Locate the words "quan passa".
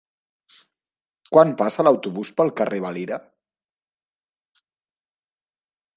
1.35-1.85